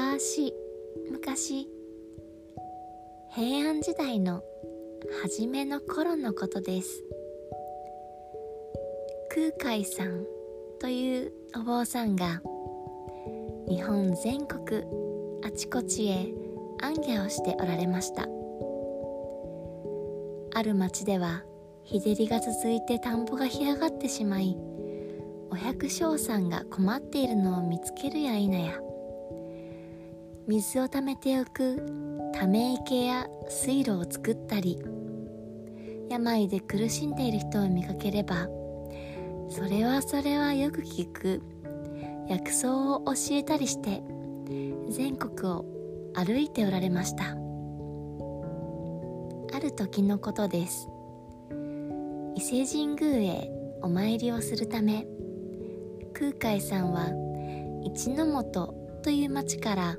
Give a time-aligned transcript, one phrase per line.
[0.00, 0.54] 昔
[1.10, 1.68] 昔
[3.34, 4.42] 平安時代の
[5.22, 7.04] 初めの頃のことです。
[9.28, 10.24] 空海さん
[10.80, 12.40] というお坊さんが
[13.68, 14.82] 日本全国
[15.44, 16.32] あちこちへ
[16.80, 18.22] 行脚をしておられました。
[20.54, 21.44] ある町では
[21.84, 24.56] 日照りが続いて田んぼが干上がってしまい
[25.50, 28.80] お百姓さんが困っているのを見つけるや否や
[30.50, 31.76] 水をためておく
[32.34, 34.82] ため池や水路を作ったり
[36.10, 38.48] 病で苦しんでいる人を見かければ
[39.48, 41.40] それはそれはよく聞く。
[42.28, 44.02] 薬草を教えたりして
[44.88, 45.64] 全国を
[46.14, 47.36] 歩いておられました。
[49.56, 50.88] ある時のことです。
[52.36, 53.50] 伊勢神宮へ
[53.82, 55.06] お参りをするため
[56.12, 57.08] 空海さんは
[57.84, 59.96] 一の本という町から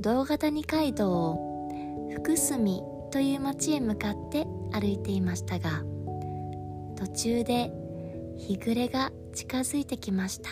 [0.00, 5.82] 道ヶ谷街道を福住という町へ向かって歩いていましたが
[6.96, 7.72] 途中で
[8.36, 10.50] 日暮れが近づいてきました。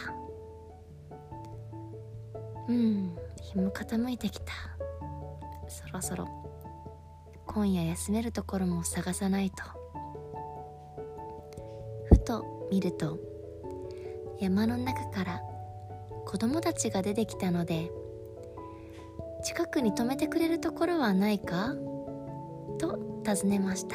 [2.68, 4.52] うん日も傾いてきた。
[5.68, 6.26] そろそろ
[7.46, 9.56] 今夜休めるところも探さないと。
[12.06, 13.20] ふと見ると
[14.40, 15.40] 山の中から
[16.26, 17.90] 子供たちが出てきたので
[19.46, 21.76] 近くに泊めてくれるところはないか？
[22.80, 23.94] と尋ねました。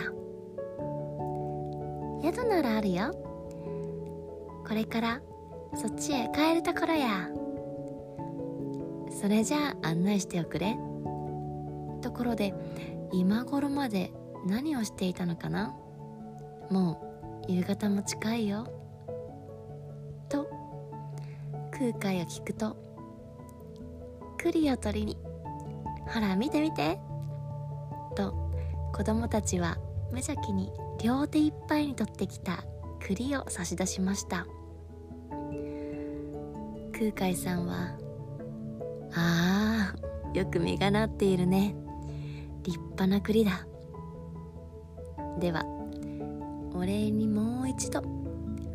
[2.23, 3.11] 宿ならあるよ。
[4.65, 5.21] これから
[5.75, 7.27] そっちへ帰るところや。
[9.11, 10.77] それじゃあ案内しておくれ。
[12.01, 12.53] ところで
[13.11, 14.13] 今頃まで
[14.45, 15.75] 何をしていたのかな？
[16.69, 18.65] もう夕方も近いよ。
[20.29, 20.49] と
[21.71, 22.77] 空海が聞くと
[24.37, 25.17] 栗を取りに
[26.07, 26.99] ほら見て見て。
[28.15, 28.33] と
[28.93, 29.77] 子供たちは
[30.11, 32.63] 無邪気に両手いっぱいに取ってきた
[32.99, 34.45] 栗を差し出しました。
[36.93, 37.97] 空海さんは
[39.15, 41.75] 「ああよく実がなっているね。
[42.63, 43.65] 立派な栗だ」
[45.39, 45.65] では
[46.75, 48.01] お礼にもう一度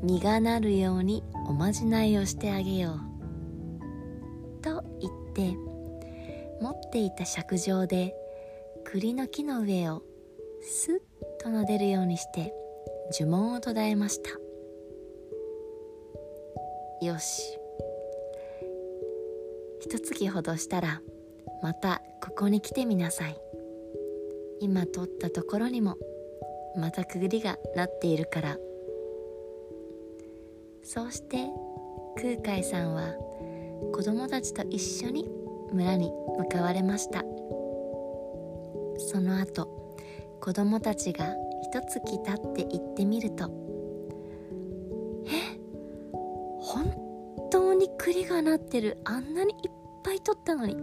[0.02, 4.62] 実がなるようにおまじないをしてあげよう。
[4.62, 5.56] と言って
[6.60, 8.14] 持っていた尺状で
[8.84, 10.02] 栗の木の上を
[10.62, 10.98] スッ
[11.42, 12.52] と撫でるようにして
[13.18, 14.30] 呪文を途絶えました。
[17.04, 17.58] よし。
[19.80, 21.00] 一月ほどしたら
[21.62, 23.40] またここに来てみなさい。
[24.60, 25.96] 今取ったところにも
[26.76, 28.58] またくぐりがなっているから。
[30.82, 31.48] そうして
[32.16, 33.14] 空海さんは
[33.92, 35.28] 子供たちと一緒に
[35.72, 37.24] 村に向かわれました。
[38.98, 39.68] その後
[40.40, 43.50] 子供たちが一月経って行ってみると
[45.26, 45.58] え
[46.60, 46.92] 本
[47.50, 48.98] 当に栗がなってる。
[49.04, 49.70] あんなにいっ
[50.02, 50.76] ぱい取ったのに。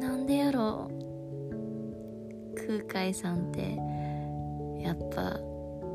[0.00, 2.56] なんでやろう。
[2.66, 3.78] 空海さんって
[4.80, 5.38] やっぱ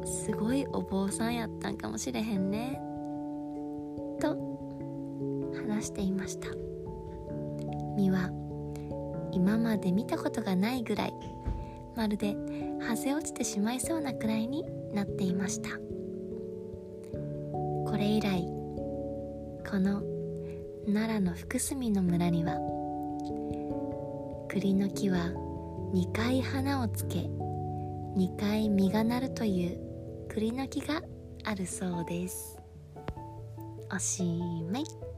[0.05, 2.81] すごいお坊さんやったんかもしれへんね。
[4.19, 4.35] と
[5.67, 6.47] 話していました。
[7.97, 8.29] 実は
[9.31, 11.13] 今まで見たことがないぐらい
[11.95, 12.35] まるで
[12.79, 14.63] はぜ落ちてしまいそうなくらいに
[14.93, 15.69] なっていました。
[17.89, 18.41] これ以来
[19.67, 20.03] この
[20.85, 22.59] 奈良の福住の村には
[24.49, 25.31] 栗の木は
[25.93, 31.01] 2回花をつけ2回実がなるという栗の木が
[31.45, 32.59] あるそうです。
[33.91, 34.23] おし
[34.71, 35.16] まい。